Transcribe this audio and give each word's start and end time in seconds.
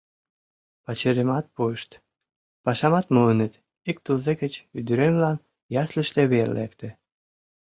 Пачерымат 0.85 1.45
пуышт, 1.55 1.91
пашамат 2.63 3.05
муыныт, 3.15 3.53
ик 3.89 3.97
тылзе 4.03 4.33
гыч 4.41 4.53
ӱдыремлан 4.77 5.37
ясльыште 5.81 6.21
вер 6.31 6.49
лекте. 6.57 6.89